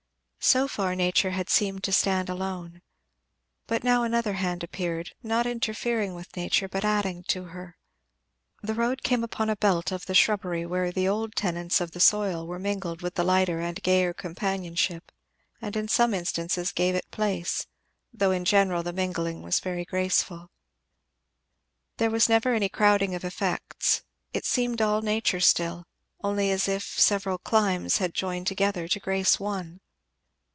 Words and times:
So 0.43 0.67
far 0.67 0.95
nature 0.95 1.29
had 1.29 1.51
seemed 1.51 1.83
to 1.83 1.91
stand 1.91 2.27
alone. 2.27 2.81
But 3.67 3.83
now 3.83 4.01
another 4.01 4.33
hand 4.33 4.63
appeared, 4.63 5.13
not 5.21 5.45
interfering 5.45 6.15
with 6.15 6.35
nature 6.35 6.67
but 6.67 6.83
adding 6.83 7.21
to 7.25 7.43
her. 7.53 7.77
The 8.63 8.73
road 8.73 9.03
came 9.03 9.23
upon 9.23 9.51
a 9.51 9.55
belt 9.55 9.91
of 9.91 10.07
the 10.07 10.15
shrubbery 10.15 10.65
where 10.65 10.91
the 10.91 11.07
old 11.07 11.35
tenants 11.35 11.79
of 11.79 11.91
the 11.91 11.99
soil 11.99 12.47
were 12.47 12.57
mingled 12.57 13.03
with 13.03 13.19
lighter 13.19 13.59
and 13.59 13.83
gayer 13.83 14.13
companionship 14.15 15.11
and 15.61 15.75
in 15.75 15.87
some 15.87 16.11
instances 16.11 16.71
gave 16.71 16.95
it 16.95 17.11
place; 17.11 17.67
though 18.11 18.31
in 18.31 18.43
general 18.43 18.81
the 18.81 18.91
mingling 18.93 19.43
was 19.43 19.59
very 19.59 19.85
graceful. 19.85 20.49
There 21.97 22.09
was 22.09 22.27
never 22.27 22.55
any 22.55 22.67
crowding 22.67 23.13
of 23.13 23.23
effects; 23.23 24.01
it 24.33 24.45
seemed 24.45 24.81
all 24.81 25.03
nature 25.03 25.39
still, 25.39 25.85
only 26.23 26.49
as 26.49 26.67
if 26.67 26.99
several 26.99 27.37
climes 27.37 27.97
had 27.97 28.15
joined 28.15 28.47
together 28.47 28.87
to 28.87 28.99
grace 28.99 29.39
one. 29.39 29.81